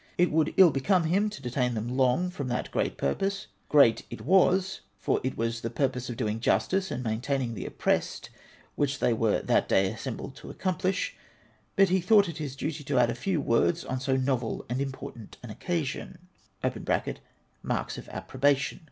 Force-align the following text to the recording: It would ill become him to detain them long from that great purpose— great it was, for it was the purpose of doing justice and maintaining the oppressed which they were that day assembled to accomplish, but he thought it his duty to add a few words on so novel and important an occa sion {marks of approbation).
It 0.17 0.31
would 0.31 0.55
ill 0.57 0.71
become 0.71 1.03
him 1.03 1.29
to 1.29 1.43
detain 1.43 1.75
them 1.75 1.87
long 1.87 2.31
from 2.31 2.47
that 2.47 2.71
great 2.71 2.97
purpose— 2.97 3.45
great 3.79 4.03
it 4.09 4.21
was, 4.21 4.79
for 4.97 5.21
it 5.23 5.37
was 5.37 5.61
the 5.61 5.69
purpose 5.69 6.09
of 6.09 6.17
doing 6.17 6.39
justice 6.39 6.89
and 6.89 7.03
maintaining 7.03 7.53
the 7.53 7.67
oppressed 7.67 8.31
which 8.73 8.97
they 8.97 9.13
were 9.13 9.43
that 9.43 9.69
day 9.69 9.91
assembled 9.93 10.35
to 10.37 10.49
accomplish, 10.49 11.15
but 11.75 11.89
he 11.89 12.01
thought 12.01 12.27
it 12.27 12.37
his 12.37 12.55
duty 12.55 12.83
to 12.83 12.97
add 12.97 13.11
a 13.11 13.13
few 13.13 13.39
words 13.39 13.85
on 13.85 13.99
so 13.99 14.15
novel 14.15 14.65
and 14.69 14.81
important 14.81 15.37
an 15.43 15.53
occa 15.53 15.85
sion 15.85 16.17
{marks 17.61 17.95
of 17.95 18.09
approbation). 18.09 18.79